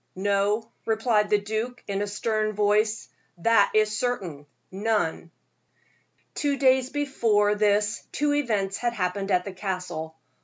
[0.15, 3.07] "No," replied the duke, in a stern voice,
[3.37, 5.29] "that is certain none."
[6.33, 10.15] Two days before this two events had happened at the Castle.